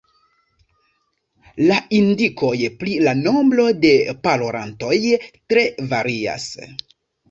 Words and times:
La 1.65 1.77
indikoj 1.99 2.55
pri 2.81 2.97
la 3.05 3.15
nombro 3.21 3.69
de 3.87 3.95
parolantoj 4.27 4.93
tre 5.33 5.71
varias. 5.97 6.53